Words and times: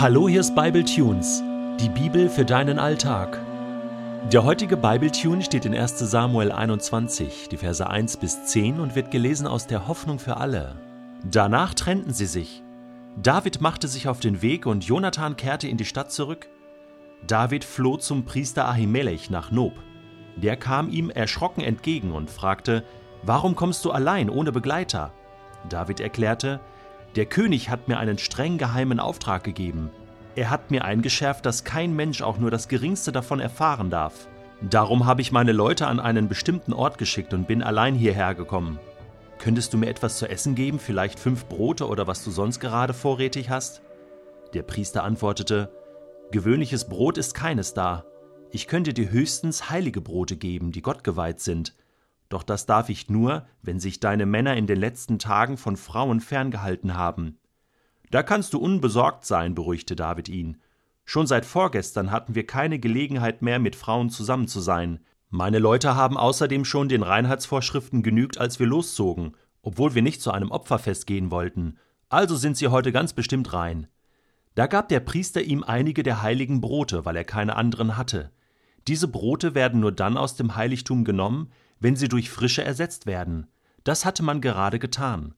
Hallo, 0.00 0.28
hier 0.28 0.38
ist 0.38 0.54
Bible 0.54 0.84
Tunes, 0.84 1.42
die 1.80 1.88
Bibel 1.88 2.28
für 2.28 2.44
deinen 2.44 2.78
Alltag. 2.78 3.36
Der 4.32 4.44
heutige 4.44 4.76
Bible 4.76 5.10
Tune 5.10 5.42
steht 5.42 5.64
in 5.64 5.74
1. 5.74 5.98
Samuel 5.98 6.52
21, 6.52 7.48
die 7.48 7.56
Verse 7.56 7.84
1 7.84 8.18
bis 8.18 8.44
10 8.44 8.78
und 8.78 8.94
wird 8.94 9.10
gelesen 9.10 9.48
aus 9.48 9.66
der 9.66 9.88
Hoffnung 9.88 10.20
für 10.20 10.36
alle. 10.36 10.76
Danach 11.24 11.74
trennten 11.74 12.12
sie 12.12 12.26
sich. 12.26 12.62
David 13.20 13.60
machte 13.60 13.88
sich 13.88 14.06
auf 14.06 14.20
den 14.20 14.40
Weg 14.40 14.66
und 14.66 14.84
Jonathan 14.84 15.36
kehrte 15.36 15.66
in 15.66 15.76
die 15.76 15.84
Stadt 15.84 16.12
zurück. 16.12 16.48
David 17.26 17.64
floh 17.64 17.96
zum 17.96 18.24
Priester 18.24 18.68
Ahimelech 18.68 19.30
nach 19.30 19.50
Nob. 19.50 19.72
Der 20.36 20.56
kam 20.56 20.90
ihm 20.90 21.10
erschrocken 21.10 21.62
entgegen 21.62 22.12
und 22.12 22.30
fragte: 22.30 22.84
Warum 23.24 23.56
kommst 23.56 23.84
du 23.84 23.90
allein 23.90 24.30
ohne 24.30 24.52
Begleiter? 24.52 25.12
David 25.68 25.98
erklärte: 25.98 26.60
der 27.16 27.26
König 27.26 27.70
hat 27.70 27.88
mir 27.88 27.98
einen 27.98 28.18
streng 28.18 28.58
geheimen 28.58 29.00
Auftrag 29.00 29.44
gegeben. 29.44 29.90
Er 30.36 30.50
hat 30.50 30.70
mir 30.70 30.84
eingeschärft, 30.84 31.44
dass 31.46 31.64
kein 31.64 31.94
Mensch 31.96 32.22
auch 32.22 32.38
nur 32.38 32.50
das 32.50 32.68
geringste 32.68 33.12
davon 33.12 33.40
erfahren 33.40 33.90
darf. 33.90 34.28
Darum 34.60 35.06
habe 35.06 35.20
ich 35.20 35.32
meine 35.32 35.52
Leute 35.52 35.86
an 35.86 36.00
einen 36.00 36.28
bestimmten 36.28 36.72
Ort 36.72 36.98
geschickt 36.98 37.32
und 37.32 37.46
bin 37.46 37.62
allein 37.62 37.94
hierher 37.94 38.34
gekommen. 38.34 38.78
Könntest 39.38 39.72
du 39.72 39.78
mir 39.78 39.88
etwas 39.88 40.18
zu 40.18 40.28
essen 40.28 40.54
geben, 40.54 40.80
vielleicht 40.80 41.18
fünf 41.18 41.46
Brote 41.46 41.86
oder 41.86 42.06
was 42.06 42.24
du 42.24 42.30
sonst 42.30 42.58
gerade 42.58 42.92
vorrätig 42.92 43.50
hast? 43.50 43.82
Der 44.52 44.62
Priester 44.62 45.04
antwortete, 45.04 45.70
Gewöhnliches 46.30 46.88
Brot 46.88 47.18
ist 47.18 47.34
keines 47.34 47.72
da. 47.72 48.04
Ich 48.50 48.66
könnte 48.66 48.92
dir 48.92 49.10
höchstens 49.10 49.70
heilige 49.70 50.00
Brote 50.00 50.36
geben, 50.36 50.72
die 50.72 50.82
Gott 50.82 51.04
geweiht 51.04 51.40
sind. 51.40 51.74
Doch 52.28 52.42
das 52.42 52.66
darf 52.66 52.88
ich 52.88 53.08
nur, 53.08 53.46
wenn 53.62 53.80
sich 53.80 54.00
deine 54.00 54.26
Männer 54.26 54.56
in 54.56 54.66
den 54.66 54.78
letzten 54.78 55.18
Tagen 55.18 55.56
von 55.56 55.76
Frauen 55.76 56.20
ferngehalten 56.20 56.94
haben. 56.94 57.38
Da 58.10 58.22
kannst 58.22 58.54
du 58.54 58.58
unbesorgt 58.58 59.24
sein, 59.24 59.54
beruhigte 59.54 59.96
David 59.96 60.28
ihn. 60.28 60.58
Schon 61.04 61.26
seit 61.26 61.46
vorgestern 61.46 62.10
hatten 62.10 62.34
wir 62.34 62.46
keine 62.46 62.78
Gelegenheit 62.78 63.40
mehr, 63.40 63.58
mit 63.58 63.76
Frauen 63.76 64.10
zusammen 64.10 64.46
zu 64.46 64.60
sein. 64.60 65.00
Meine 65.30 65.58
Leute 65.58 65.94
haben 65.94 66.16
außerdem 66.16 66.64
schon 66.64 66.88
den 66.88 67.02
Reinheitsvorschriften 67.02 68.02
genügt, 68.02 68.38
als 68.38 68.58
wir 68.58 68.66
loszogen, 68.66 69.34
obwohl 69.62 69.94
wir 69.94 70.02
nicht 70.02 70.20
zu 70.20 70.30
einem 70.30 70.50
Opferfest 70.50 71.06
gehen 71.06 71.30
wollten. 71.30 71.78
Also 72.08 72.36
sind 72.36 72.56
sie 72.56 72.68
heute 72.68 72.92
ganz 72.92 73.12
bestimmt 73.12 73.52
rein. 73.52 73.88
Da 74.54 74.66
gab 74.66 74.88
der 74.88 75.00
Priester 75.00 75.42
ihm 75.42 75.62
einige 75.62 76.02
der 76.02 76.22
heiligen 76.22 76.60
Brote, 76.60 77.04
weil 77.04 77.16
er 77.16 77.24
keine 77.24 77.56
anderen 77.56 77.96
hatte. 77.96 78.32
Diese 78.86 79.08
Brote 79.08 79.54
werden 79.54 79.80
nur 79.80 79.92
dann 79.92 80.16
aus 80.16 80.34
dem 80.34 80.56
Heiligtum 80.56 81.04
genommen, 81.04 81.52
wenn 81.80 81.96
sie 81.96 82.08
durch 82.08 82.30
frische 82.30 82.64
ersetzt 82.64 83.06
werden. 83.06 83.46
Das 83.84 84.04
hatte 84.04 84.22
man 84.22 84.40
gerade 84.40 84.78
getan. 84.78 85.34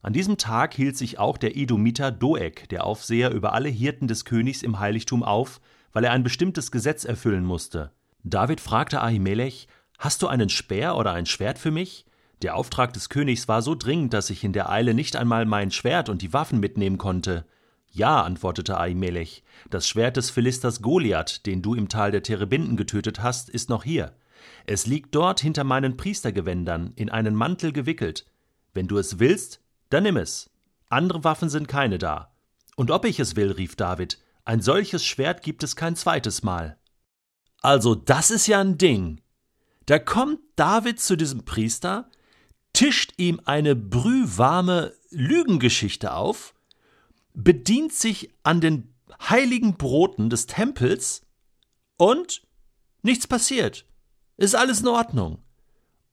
An 0.00 0.12
diesem 0.12 0.36
Tag 0.36 0.74
hielt 0.74 0.96
sich 0.96 1.18
auch 1.18 1.38
der 1.38 1.56
Edomiter 1.56 2.12
Doeg, 2.12 2.68
der 2.68 2.84
Aufseher 2.84 3.32
über 3.32 3.52
alle 3.52 3.68
Hirten 3.68 4.06
des 4.06 4.24
Königs 4.24 4.62
im 4.62 4.78
Heiligtum, 4.78 5.22
auf, 5.22 5.60
weil 5.92 6.04
er 6.04 6.12
ein 6.12 6.22
bestimmtes 6.22 6.70
Gesetz 6.70 7.04
erfüllen 7.04 7.44
musste. 7.44 7.90
David 8.22 8.60
fragte 8.60 9.02
Ahimelech: 9.02 9.66
Hast 9.98 10.22
du 10.22 10.28
einen 10.28 10.48
Speer 10.48 10.96
oder 10.96 11.12
ein 11.12 11.26
Schwert 11.26 11.58
für 11.58 11.70
mich? 11.70 12.06
Der 12.42 12.54
Auftrag 12.54 12.92
des 12.92 13.08
Königs 13.08 13.48
war 13.48 13.62
so 13.62 13.74
dringend, 13.74 14.14
dass 14.14 14.30
ich 14.30 14.44
in 14.44 14.52
der 14.52 14.70
Eile 14.70 14.94
nicht 14.94 15.16
einmal 15.16 15.44
mein 15.44 15.72
Schwert 15.72 16.08
und 16.08 16.22
die 16.22 16.32
Waffen 16.32 16.60
mitnehmen 16.60 16.98
konnte. 16.98 17.44
Ja, 17.90 18.22
antwortete 18.22 18.78
Ahimelech, 18.78 19.42
das 19.70 19.88
Schwert 19.88 20.16
des 20.16 20.30
Philisters 20.30 20.82
Goliath, 20.82 21.46
den 21.46 21.62
du 21.62 21.74
im 21.74 21.88
Tal 21.88 22.12
der 22.12 22.22
Terebinden 22.22 22.76
getötet 22.76 23.22
hast, 23.22 23.48
ist 23.48 23.70
noch 23.70 23.82
hier. 23.82 24.12
Es 24.66 24.86
liegt 24.86 25.14
dort 25.14 25.40
hinter 25.40 25.64
meinen 25.64 25.96
Priestergewändern, 25.96 26.92
in 26.96 27.10
einen 27.10 27.34
Mantel 27.34 27.72
gewickelt. 27.72 28.26
Wenn 28.74 28.88
du 28.88 28.98
es 28.98 29.18
willst, 29.18 29.60
dann 29.90 30.02
nimm 30.02 30.16
es. 30.16 30.50
Andere 30.88 31.24
Waffen 31.24 31.48
sind 31.48 31.68
keine 31.68 31.98
da. 31.98 32.34
Und 32.76 32.90
ob 32.90 33.04
ich 33.04 33.18
es 33.20 33.36
will, 33.36 33.52
rief 33.52 33.76
David, 33.76 34.18
ein 34.44 34.60
solches 34.60 35.04
Schwert 35.04 35.42
gibt 35.42 35.62
es 35.62 35.76
kein 35.76 35.96
zweites 35.96 36.42
Mal. 36.42 36.78
Also, 37.60 37.94
das 37.94 38.30
ist 38.30 38.46
ja 38.46 38.60
ein 38.60 38.78
Ding. 38.78 39.20
Da 39.86 39.98
kommt 39.98 40.40
David 40.56 41.00
zu 41.00 41.16
diesem 41.16 41.44
Priester, 41.44 42.10
tischt 42.72 43.14
ihm 43.16 43.40
eine 43.44 43.74
brühwarme 43.74 44.94
Lügengeschichte 45.10 46.12
auf, 46.14 46.54
bedient 47.34 47.92
sich 47.92 48.30
an 48.42 48.60
den 48.60 48.94
heiligen 49.28 49.76
Broten 49.76 50.30
des 50.30 50.46
Tempels 50.46 51.22
und 51.96 52.42
nichts 53.02 53.26
passiert. 53.26 53.87
Ist 54.38 54.54
alles 54.54 54.80
in 54.80 54.88
Ordnung. 54.88 55.42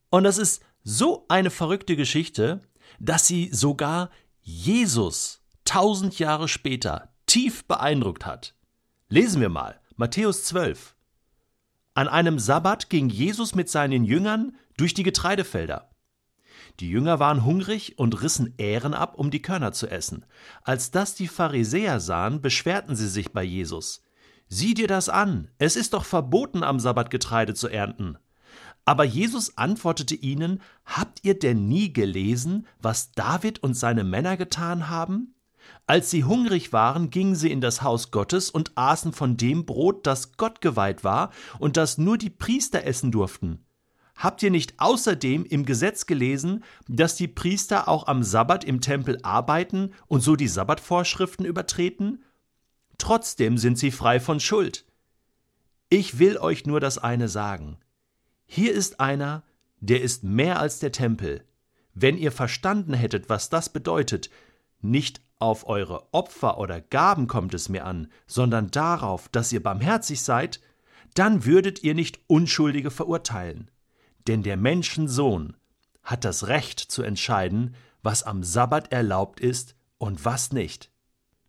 Und 0.09 0.23
das 0.23 0.39
ist 0.39 0.63
so 0.83 1.25
eine 1.29 1.51
verrückte 1.51 1.95
Geschichte, 1.95 2.59
dass 2.99 3.27
sie 3.27 3.49
sogar 3.53 4.09
Jesus 4.41 5.41
tausend 5.63 6.17
Jahre 6.17 6.47
später 6.47 7.13
tief 7.27 7.65
beeindruckt 7.65 8.25
hat. 8.25 8.55
Lesen 9.09 9.41
wir 9.41 9.49
mal 9.49 9.79
Matthäus 9.95 10.43
12. 10.45 10.95
An 11.93 12.07
einem 12.07 12.39
Sabbat 12.39 12.89
ging 12.89 13.09
Jesus 13.09 13.53
mit 13.53 13.69
seinen 13.69 14.03
Jüngern 14.03 14.57
durch 14.75 14.95
die 14.95 15.03
Getreidefelder. 15.03 15.91
Die 16.79 16.89
Jünger 16.89 17.19
waren 17.19 17.45
hungrig 17.45 17.99
und 17.99 18.21
rissen 18.23 18.55
Ähren 18.57 18.95
ab, 18.95 19.15
um 19.17 19.29
die 19.29 19.41
Körner 19.41 19.71
zu 19.71 19.87
essen. 19.87 20.25
Als 20.63 20.89
das 20.89 21.13
die 21.13 21.27
Pharisäer 21.27 21.99
sahen, 21.99 22.41
beschwerten 22.41 22.95
sie 22.95 23.07
sich 23.07 23.31
bei 23.31 23.43
Jesus. 23.43 24.01
Sieh 24.47 24.73
dir 24.73 24.87
das 24.87 25.09
an, 25.09 25.49
es 25.57 25.75
ist 25.75 25.93
doch 25.93 26.05
verboten, 26.05 26.63
am 26.63 26.79
Sabbat 26.79 27.09
Getreide 27.09 27.53
zu 27.53 27.67
ernten. 27.67 28.17
Aber 28.85 29.03
Jesus 29.03 29.57
antwortete 29.57 30.15
ihnen, 30.15 30.61
Habt 30.85 31.23
ihr 31.23 31.37
denn 31.37 31.67
nie 31.67 31.91
gelesen, 31.91 32.67
was 32.79 33.11
David 33.11 33.63
und 33.63 33.73
seine 33.73 34.03
Männer 34.03 34.37
getan 34.37 34.89
haben? 34.89 35.33
Als 35.87 36.11
sie 36.11 36.23
hungrig 36.23 36.73
waren, 36.73 37.09
gingen 37.09 37.35
sie 37.35 37.51
in 37.51 37.61
das 37.61 37.81
Haus 37.81 38.11
Gottes 38.11 38.51
und 38.51 38.71
aßen 38.75 39.13
von 39.13 39.37
dem 39.37 39.65
Brot, 39.65 40.05
das 40.05 40.37
Gott 40.37 40.61
geweiht 40.61 41.03
war 41.03 41.31
und 41.57 41.77
das 41.77 41.97
nur 41.97 42.17
die 42.17 42.29
Priester 42.29 42.83
essen 42.83 43.11
durften. 43.11 43.65
Habt 44.15 44.41
ihr 44.43 44.51
nicht 44.51 44.75
außerdem 44.79 45.45
im 45.45 45.65
Gesetz 45.65 46.05
gelesen, 46.05 46.63
dass 46.87 47.15
die 47.15 47.27
Priester 47.27 47.87
auch 47.87 48.07
am 48.07 48.23
Sabbat 48.23 48.63
im 48.63 48.79
Tempel 48.79 49.19
arbeiten 49.23 49.91
und 50.07 50.21
so 50.21 50.35
die 50.35 50.47
Sabbatvorschriften 50.47 51.45
übertreten? 51.45 52.23
Trotzdem 52.97 53.57
sind 53.57 53.77
sie 53.77 53.91
frei 53.91 54.19
von 54.19 54.39
Schuld. 54.39 54.85
Ich 55.89 56.19
will 56.19 56.37
euch 56.37 56.65
nur 56.65 56.79
das 56.79 56.97
eine 56.97 57.29
sagen. 57.29 57.77
Hier 58.45 58.73
ist 58.73 58.99
einer, 58.99 59.43
der 59.79 60.01
ist 60.01 60.23
mehr 60.23 60.59
als 60.59 60.79
der 60.79 60.91
Tempel. 60.91 61.43
Wenn 61.93 62.17
ihr 62.17 62.31
verstanden 62.31 62.93
hättet, 62.93 63.29
was 63.29 63.49
das 63.49 63.69
bedeutet, 63.69 64.29
nicht 64.81 65.21
auf 65.39 65.67
eure 65.67 66.13
Opfer 66.13 66.57
oder 66.57 66.81
Gaben 66.81 67.27
kommt 67.27 67.53
es 67.53 67.69
mir 67.69 67.85
an, 67.85 68.07
sondern 68.27 68.71
darauf, 68.71 69.29
dass 69.29 69.51
ihr 69.51 69.61
barmherzig 69.61 70.21
seid, 70.21 70.59
dann 71.13 71.45
würdet 71.45 71.83
ihr 71.83 71.93
nicht 71.93 72.19
Unschuldige 72.27 72.91
verurteilen. 72.91 73.71
Denn 74.27 74.43
der 74.43 74.57
Menschensohn 74.57 75.55
hat 76.03 76.25
das 76.25 76.47
Recht 76.47 76.79
zu 76.79 77.03
entscheiden, 77.03 77.75
was 78.01 78.23
am 78.23 78.43
Sabbat 78.43 78.91
erlaubt 78.91 79.39
ist 79.39 79.75
und 79.97 80.25
was 80.25 80.51
nicht. 80.51 80.91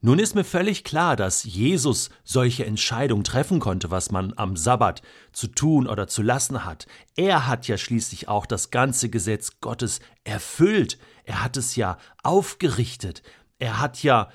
Nun 0.07 0.21
ist 0.21 0.37
mir 0.37 0.45
völlig 0.45 0.85
klar, 0.85 1.17
dass 1.17 1.43
Jesus 1.43 2.11
solche 2.23 2.65
Entscheidungen 2.65 3.25
treffen 3.25 3.59
konnte, 3.59 3.91
was 3.91 4.13
man 4.13 4.33
am 4.37 4.55
Sabbat 4.55 5.03
zu 5.33 5.49
tun 5.49 5.89
oder 5.89 6.07
zu 6.07 6.23
lassen 6.23 6.65
hat. 6.65 6.87
Er 7.17 7.49
hat 7.49 7.67
ja 7.67 7.77
schließlich 7.77 8.29
auch 8.29 8.47
das 8.47 8.71
ganze 8.71 9.11
Gesetz 9.11 9.59
Gottes 9.61 9.99
erfüllt. 10.23 11.01
Er 11.25 11.43
hat 11.43 11.57
es 11.57 11.75
ja 11.75 11.99
aufgerichtet. 12.23 13.25
Er 13.59 13.81
hat 13.81 14.05
ja 14.05 14.31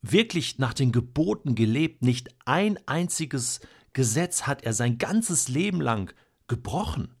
wirklich 0.00 0.58
nach 0.58 0.72
den 0.72 0.92
Geboten 0.92 1.56
gelebt. 1.56 2.00
Nicht 2.02 2.30
ein 2.46 2.78
einziges 2.86 3.60
Gesetz 3.92 4.44
hat 4.44 4.62
er 4.62 4.72
sein 4.72 4.96
ganzes 4.96 5.48
Leben 5.48 5.82
lang 5.82 6.14
gebrochen. 6.48 7.14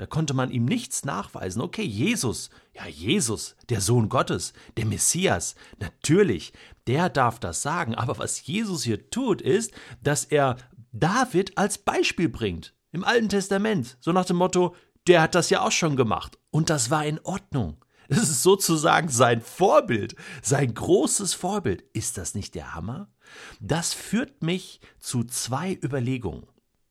Da 0.00 0.06
konnte 0.06 0.32
man 0.32 0.50
ihm 0.50 0.64
nichts 0.64 1.04
nachweisen. 1.04 1.60
Okay, 1.60 1.84
Jesus, 1.84 2.48
ja, 2.72 2.86
Jesus, 2.86 3.54
der 3.68 3.82
Sohn 3.82 4.08
Gottes, 4.08 4.54
der 4.78 4.86
Messias, 4.86 5.56
natürlich, 5.78 6.54
der 6.86 7.10
darf 7.10 7.38
das 7.38 7.60
sagen. 7.60 7.94
Aber 7.94 8.16
was 8.16 8.46
Jesus 8.46 8.82
hier 8.82 9.10
tut, 9.10 9.42
ist, 9.42 9.74
dass 10.02 10.24
er 10.24 10.56
David 10.92 11.58
als 11.58 11.76
Beispiel 11.76 12.30
bringt. 12.30 12.72
Im 12.92 13.04
Alten 13.04 13.28
Testament. 13.28 13.98
So 14.00 14.12
nach 14.12 14.24
dem 14.24 14.38
Motto, 14.38 14.74
der 15.06 15.20
hat 15.20 15.34
das 15.34 15.50
ja 15.50 15.60
auch 15.60 15.70
schon 15.70 15.96
gemacht. 15.96 16.38
Und 16.50 16.70
das 16.70 16.88
war 16.88 17.04
in 17.04 17.20
Ordnung. 17.22 17.84
Das 18.08 18.22
ist 18.22 18.42
sozusagen 18.42 19.10
sein 19.10 19.42
Vorbild, 19.42 20.16
sein 20.40 20.72
großes 20.72 21.34
Vorbild. 21.34 21.82
Ist 21.92 22.16
das 22.16 22.34
nicht 22.34 22.54
der 22.54 22.74
Hammer? 22.74 23.12
Das 23.60 23.92
führt 23.92 24.42
mich 24.42 24.80
zu 24.98 25.24
zwei 25.24 25.78
Überlegungen. 25.84 26.46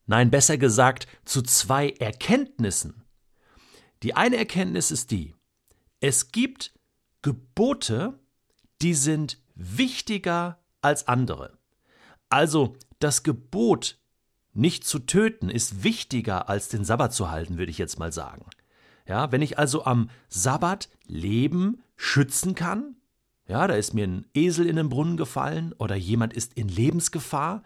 Nein, 0.09 0.31
besser 0.31 0.57
gesagt, 0.57 1.05
zu 1.23 1.43
zwei 1.43 1.91
Erkenntnissen. 1.91 3.03
Die 4.01 4.15
eine 4.15 4.37
Erkenntnis 4.37 4.89
ist 4.89 5.11
die, 5.11 5.35
es 5.99 6.31
gibt 6.31 6.73
Gebote, 7.21 8.17
die 8.81 8.95
sind 8.95 9.37
wichtiger 9.53 10.57
als 10.81 11.07
andere. 11.07 11.59
Also 12.27 12.75
das 12.97 13.21
Gebot, 13.21 13.99
nicht 14.51 14.83
zu 14.83 14.97
töten, 14.97 15.47
ist 15.47 15.83
wichtiger 15.83 16.49
als 16.49 16.69
den 16.69 16.85
Sabbat 16.85 17.13
zu 17.13 17.29
halten, 17.29 17.59
würde 17.59 17.69
ich 17.69 17.77
jetzt 17.77 17.99
mal 17.99 18.11
sagen. 18.11 18.47
Ja, 19.07 19.31
wenn 19.31 19.43
ich 19.43 19.59
also 19.59 19.85
am 19.85 20.09
Sabbat 20.27 20.89
Leben 21.05 21.83
schützen 21.95 22.55
kann, 22.55 22.95
Ja, 23.47 23.67
da 23.67 23.75
ist 23.75 23.93
mir 23.93 24.07
ein 24.07 24.25
Esel 24.33 24.65
in 24.65 24.75
den 24.75 24.89
Brunnen 24.89 25.17
gefallen 25.17 25.73
oder 25.73 25.95
jemand 25.95 26.33
ist 26.33 26.53
in 26.55 26.67
Lebensgefahr. 26.67 27.61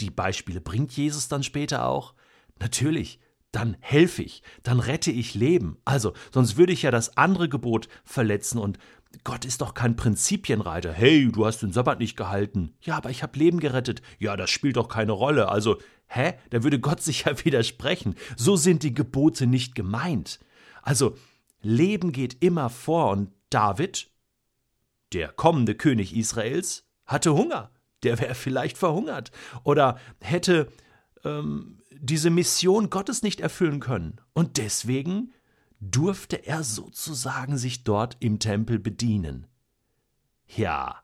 Die 0.00 0.10
Beispiele 0.10 0.60
bringt 0.60 0.92
Jesus 0.92 1.28
dann 1.28 1.42
später 1.42 1.86
auch. 1.86 2.14
Natürlich, 2.58 3.20
dann 3.52 3.76
helfe 3.80 4.22
ich, 4.22 4.42
dann 4.62 4.80
rette 4.80 5.10
ich 5.10 5.34
Leben. 5.34 5.78
Also, 5.84 6.12
sonst 6.32 6.56
würde 6.56 6.72
ich 6.72 6.82
ja 6.82 6.90
das 6.90 7.16
andere 7.16 7.48
Gebot 7.48 7.88
verletzen 8.04 8.58
und 8.58 8.78
Gott 9.24 9.44
ist 9.44 9.60
doch 9.60 9.74
kein 9.74 9.96
Prinzipienreiter. 9.96 10.92
Hey, 10.92 11.30
du 11.30 11.44
hast 11.44 11.62
den 11.62 11.72
Sabbat 11.72 11.98
nicht 11.98 12.16
gehalten. 12.16 12.74
Ja, 12.80 12.96
aber 12.96 13.10
ich 13.10 13.24
habe 13.24 13.38
Leben 13.38 13.58
gerettet. 13.58 14.02
Ja, 14.18 14.36
das 14.36 14.50
spielt 14.50 14.76
doch 14.76 14.88
keine 14.88 15.12
Rolle. 15.12 15.48
Also, 15.48 15.78
hä? 16.06 16.34
Da 16.50 16.62
würde 16.62 16.78
Gott 16.78 17.02
sich 17.02 17.24
ja 17.24 17.44
widersprechen. 17.44 18.14
So 18.36 18.56
sind 18.56 18.84
die 18.84 18.94
Gebote 18.94 19.46
nicht 19.46 19.74
gemeint. 19.74 20.38
Also, 20.82 21.16
Leben 21.60 22.12
geht 22.12 22.42
immer 22.42 22.70
vor 22.70 23.10
und 23.10 23.32
David, 23.50 24.10
der 25.12 25.28
kommende 25.28 25.74
König 25.74 26.16
Israels, 26.16 26.86
hatte 27.04 27.34
Hunger. 27.34 27.72
Der 28.02 28.18
wäre 28.18 28.34
vielleicht 28.34 28.78
verhungert 28.78 29.30
oder 29.62 29.98
hätte 30.20 30.72
ähm, 31.24 31.82
diese 31.90 32.30
Mission 32.30 32.90
Gottes 32.90 33.22
nicht 33.22 33.40
erfüllen 33.40 33.80
können. 33.80 34.20
Und 34.32 34.56
deswegen 34.56 35.32
durfte 35.80 36.46
er 36.46 36.62
sozusagen 36.62 37.58
sich 37.58 37.84
dort 37.84 38.16
im 38.20 38.38
Tempel 38.38 38.78
bedienen. 38.78 39.46
Ja, 40.46 41.02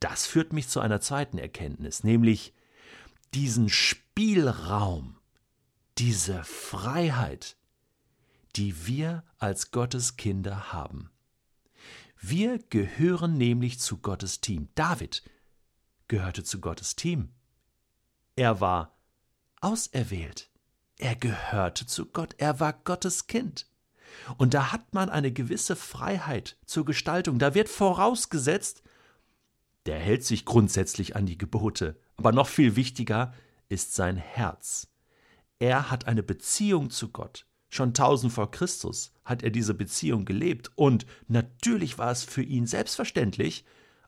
das 0.00 0.26
führt 0.26 0.52
mich 0.52 0.68
zu 0.68 0.80
einer 0.80 1.00
zweiten 1.00 1.38
Erkenntnis, 1.38 2.04
nämlich 2.04 2.52
diesen 3.34 3.68
Spielraum, 3.68 5.16
diese 5.98 6.44
Freiheit, 6.44 7.56
die 8.54 8.86
wir 8.86 9.24
als 9.38 9.70
Gottes 9.70 10.16
Kinder 10.16 10.72
haben. 10.72 11.10
Wir 12.20 12.58
gehören 12.58 13.36
nämlich 13.36 13.78
zu 13.78 13.98
Gottes 13.98 14.40
Team. 14.40 14.68
David 14.74 15.22
gehörte 16.08 16.44
zu 16.44 16.60
Gottes 16.60 16.96
Team. 16.96 17.30
Er 18.36 18.60
war 18.60 18.96
auserwählt. 19.60 20.50
Er 20.98 21.14
gehörte 21.14 21.86
zu 21.86 22.06
Gott. 22.06 22.34
Er 22.38 22.60
war 22.60 22.72
Gottes 22.72 23.26
Kind. 23.26 23.66
Und 24.38 24.54
da 24.54 24.72
hat 24.72 24.94
man 24.94 25.10
eine 25.10 25.32
gewisse 25.32 25.76
Freiheit 25.76 26.56
zur 26.64 26.84
Gestaltung. 26.84 27.38
Da 27.38 27.54
wird 27.54 27.68
vorausgesetzt, 27.68 28.82
der 29.86 29.98
hält 29.98 30.24
sich 30.24 30.44
grundsätzlich 30.44 31.16
an 31.16 31.26
die 31.26 31.38
Gebote. 31.38 32.00
Aber 32.16 32.32
noch 32.32 32.48
viel 32.48 32.76
wichtiger 32.76 33.34
ist 33.68 33.94
sein 33.94 34.16
Herz. 34.16 34.88
Er 35.58 35.90
hat 35.90 36.06
eine 36.06 36.22
Beziehung 36.22 36.90
zu 36.90 37.10
Gott. 37.10 37.46
Schon 37.68 37.94
tausend 37.94 38.32
vor 38.32 38.50
Christus 38.50 39.12
hat 39.24 39.42
er 39.42 39.50
diese 39.50 39.74
Beziehung 39.74 40.24
gelebt. 40.24 40.70
Und 40.76 41.06
natürlich 41.28 41.98
war 41.98 42.10
es 42.10 42.24
für 42.24 42.42
ihn 42.42 42.66
selbstverständlich, 42.66 43.64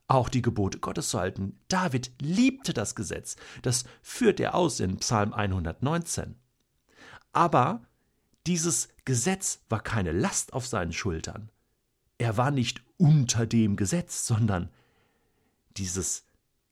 auch 0.09 0.29
die 0.29 0.43
Gebote 0.43 0.79
Gottes 0.79 1.11
zu 1.11 1.21
halten. 1.21 1.59
David 1.69 2.11
liebte 2.21 2.73
das 2.73 2.95
Gesetz. 2.95 3.37
Das 3.63 3.85
führt 4.03 4.41
er 4.41 4.55
aus 4.55 4.81
in 4.81 4.97
Psalm 4.97 5.33
119. 5.33 6.35
Aber 7.33 7.83
dieses 8.47 8.89
Gesetz 9.05 9.61
war 9.69 9.81
keine 9.81 10.13
Last 10.13 10.55
auf 10.55 10.67
seinen 10.67 10.93
Schultern. 10.93 11.51
Er 12.17 12.37
war 12.37 12.51
nicht 12.51 12.83
unter 12.97 13.47
dem 13.47 13.77
Gesetz, 13.77 14.27
sondern 14.27 14.71
dieses 15.77 16.25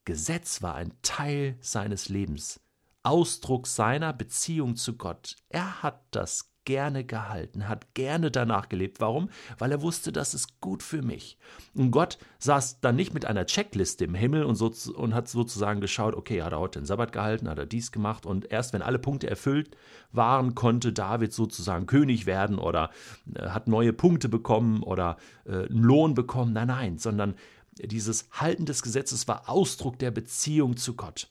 Gesetz 0.04 0.62
war 0.62 0.74
ein 0.74 0.92
Teil 1.02 1.56
seines 1.60 2.08
Lebens, 2.08 2.60
Ausdruck 3.02 3.66
seiner 3.66 4.12
Beziehung 4.12 4.76
zu 4.76 4.96
Gott. 4.96 5.36
Er 5.48 5.82
hat 5.82 6.02
das 6.10 6.50
gerne 6.66 7.04
gehalten, 7.04 7.68
hat 7.68 7.94
gerne 7.94 8.30
danach 8.30 8.68
gelebt. 8.68 9.00
Warum? 9.00 9.30
Weil 9.56 9.72
er 9.72 9.80
wusste, 9.80 10.12
das 10.12 10.34
ist 10.34 10.60
gut 10.60 10.82
für 10.82 11.00
mich. 11.00 11.38
Und 11.74 11.92
Gott 11.92 12.18
saß 12.40 12.80
dann 12.80 12.96
nicht 12.96 13.14
mit 13.14 13.24
einer 13.24 13.46
Checkliste 13.46 14.04
im 14.04 14.14
Himmel 14.14 14.44
und, 14.44 14.56
so, 14.56 14.70
und 14.94 15.14
hat 15.14 15.28
sozusagen 15.28 15.80
geschaut, 15.80 16.14
okay, 16.14 16.42
hat 16.42 16.52
er 16.52 16.58
heute 16.58 16.80
den 16.80 16.86
Sabbat 16.86 17.12
gehalten, 17.12 17.48
hat 17.48 17.58
er 17.58 17.66
dies 17.66 17.92
gemacht 17.92 18.26
und 18.26 18.50
erst 18.50 18.74
wenn 18.74 18.82
alle 18.82 18.98
Punkte 18.98 19.30
erfüllt 19.30 19.76
waren, 20.12 20.54
konnte 20.54 20.92
David 20.92 21.32
sozusagen 21.32 21.86
König 21.86 22.26
werden 22.26 22.58
oder 22.58 22.90
äh, 23.34 23.48
hat 23.48 23.68
neue 23.68 23.94
Punkte 23.94 24.28
bekommen 24.28 24.82
oder 24.82 25.16
äh, 25.46 25.66
einen 25.66 25.82
Lohn 25.82 26.14
bekommen. 26.14 26.52
Nein, 26.52 26.68
nein, 26.68 26.98
sondern 26.98 27.36
dieses 27.78 28.28
Halten 28.32 28.66
des 28.66 28.82
Gesetzes 28.82 29.28
war 29.28 29.48
Ausdruck 29.48 29.98
der 29.98 30.10
Beziehung 30.10 30.76
zu 30.76 30.94
Gott. 30.94 31.30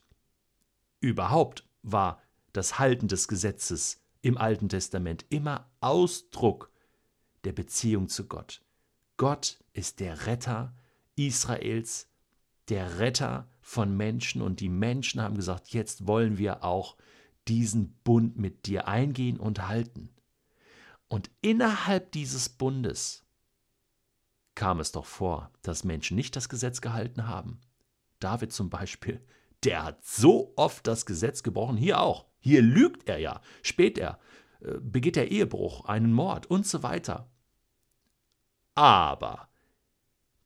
Überhaupt 1.02 1.68
war 1.84 2.22
das 2.54 2.80
Halten 2.80 3.08
des 3.08 3.28
Gesetzes 3.28 4.05
im 4.25 4.39
Alten 4.39 4.69
Testament 4.69 5.24
immer 5.30 5.69
Ausdruck 5.81 6.72
der 7.44 7.51
Beziehung 7.51 8.10
zu 8.10 8.27
Gott. 8.27 8.63
Gott 9.18 9.63
ist 9.74 10.00
der 10.00 10.25
Retter 10.25 10.75
Israels, 11.16 12.10
der 12.68 12.98
Retter 12.98 13.48
von 13.62 13.95
Menschen 13.95 14.42
und 14.42 14.62
die 14.62 14.69
Menschen 14.69 15.22
haben 15.22 15.36
gesagt, 15.36 15.68
jetzt 15.74 16.07
wollen 16.07 16.39
wir 16.39 16.63
auch 16.63 16.98
diesen 17.48 18.00
Bund 18.04 18.36
mit 18.36 18.66
dir 18.66 18.88
eingehen 18.88 19.39
und 19.39 19.68
halten. 19.68 20.10
Und 21.07 21.30
innerhalb 21.42 22.12
dieses 22.12 22.50
Bundes 22.50 23.27
kam 24.56 24.80
es 24.80 24.92
doch 24.92 25.06
vor, 25.06 25.51
dass 25.62 25.83
Menschen 25.83 26.16
nicht 26.16 26.36
das 26.36 26.50
Gesetz 26.50 26.81
gehalten 26.81 27.27
haben. 27.27 27.62
David 28.19 28.51
zum 28.51 28.72
Beispiel, 28.72 29.24
der 29.63 29.83
hat 29.83 30.04
so 30.04 30.51
oft 30.56 30.88
das 30.88 31.06
Gesetz 31.06 31.44
gebrochen, 31.44 31.77
hier 31.77 32.01
auch. 32.01 32.25
Hier 32.46 32.62
lügt 32.62 33.10
er 33.10 33.18
ja, 33.18 33.42
spät 33.64 33.98
er, 33.98 34.20
äh, 34.60 34.78
begeht 34.80 35.18
er 35.18 35.32
Ehebruch, 35.32 35.86
einen 35.86 36.14
Mord 36.14 36.46
und 36.46 36.68
so 36.68 36.84
weiter. 36.84 37.28
Aber 38.76 39.50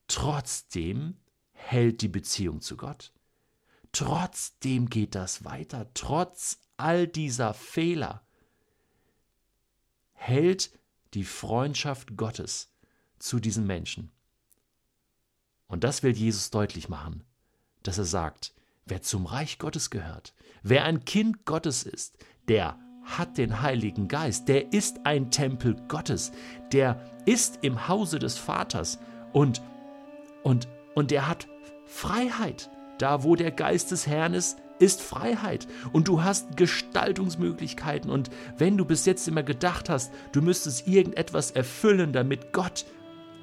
trotzdem 0.08 1.18
hält 1.52 2.02
die 2.02 2.08
Beziehung 2.08 2.62
zu 2.62 2.78
Gott. 2.78 3.12
Trotzdem 3.92 4.90
geht 4.90 5.14
das 5.14 5.44
weiter, 5.44 5.92
trotz 5.94 6.62
all 6.78 7.06
dieser 7.06 7.54
Fehler 7.54 8.26
hält 10.14 10.72
die 11.14 11.26
Freundschaft 11.26 12.16
Gottes 12.16 12.72
zu 13.18 13.42
diesen 13.42 13.68
Menschen. 13.68 14.10
Und 15.68 15.84
das 15.84 16.02
will 16.02 16.16
Jesus 16.16 16.50
deutlich 16.50 16.88
machen, 16.88 17.26
dass 17.84 17.98
er 17.98 18.06
sagt, 18.06 18.54
Wer 18.90 19.04
zum 19.04 19.28
Reich 19.28 19.60
Gottes 19.60 19.92
gehört, 19.92 20.34
wer 20.64 20.84
ein 20.86 21.06
Kind 21.06 21.46
Gottes 21.46 21.84
ist, 21.84 22.18
der 22.48 22.76
hat 23.04 23.38
den 23.38 23.62
Heiligen 23.62 24.08
Geist, 24.08 24.48
der 24.48 24.74
ist 24.74 25.06
ein 25.06 25.30
Tempel 25.30 25.76
Gottes, 25.88 26.32
der 26.74 27.00
ist 27.28 27.60
im 27.62 27.88
Hause 27.88 28.18
des 28.18 28.40
Vaters 28.40 28.98
und, 29.32 29.62
und, 30.42 30.68
und 30.96 31.12
der 31.12 31.28
hat 31.28 31.48
Freiheit. 31.86 32.72
Da, 32.98 33.24
wo 33.24 33.36
der 33.36 33.52
Geist 33.52 33.92
des 33.92 34.08
Herrn 34.08 34.34
ist, 34.34 34.58
ist 34.80 35.04
Freiheit 35.04 35.68
und 35.94 36.08
du 36.08 36.24
hast 36.24 36.58
Gestaltungsmöglichkeiten 36.58 38.10
und 38.10 38.32
wenn 38.58 38.76
du 38.76 38.86
bis 38.86 39.06
jetzt 39.06 39.28
immer 39.28 39.44
gedacht 39.44 39.88
hast, 39.88 40.12
du 40.32 40.42
müsstest 40.42 40.88
irgendetwas 40.88 41.52
erfüllen, 41.52 42.12
damit 42.12 42.54
Gott 42.54 42.86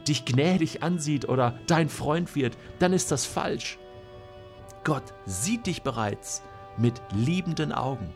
dich 0.09 0.25
gnädig 0.25 0.83
ansieht 0.83 1.29
oder 1.29 1.57
dein 1.69 1.89
Freund 1.89 2.35
wird, 2.35 2.57
dann 2.81 2.93
ist 2.93 3.13
das 3.13 3.27
falsch. 3.27 3.79
Gott 4.87 5.15
sieht 5.25 5.67
dich 5.67 5.83
bereits 5.83 6.43
mit 6.77 7.03
liebenden 7.13 7.73
Augen. 7.73 8.15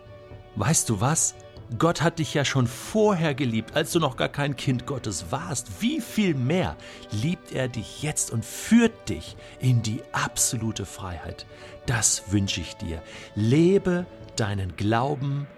Weißt 0.55 0.89
du 0.89 1.01
was? 1.01 1.35
Gott 1.81 2.01
hat 2.01 2.21
dich 2.21 2.33
ja 2.33 2.45
schon 2.45 2.69
vorher 2.69 3.35
geliebt, 3.35 3.75
als 3.75 3.91
du 3.91 3.99
noch 3.99 4.17
gar 4.17 4.29
kein 4.29 4.55
Kind 4.55 4.87
Gottes 4.87 5.33
warst. 5.33 5.83
Wie 5.83 6.01
viel 6.01 6.33
mehr 6.35 6.77
liebt 7.11 7.51
er 7.51 7.67
dich 7.67 8.05
jetzt 8.05 8.31
und 8.31 8.45
führt 8.45 9.09
dich 9.09 9.37
in 9.59 9.83
die 9.83 10.01
absolute 10.13 10.87
Freiheit. 10.87 11.45
Das 11.87 12.31
wünsche 12.31 12.61
ich 12.61 12.77
dir. 12.77 13.03
Lebe 13.35 14.07
deinen 14.37 14.77
Glauben 14.77 15.49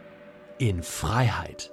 in 0.56 0.82
Freiheit. 0.82 1.71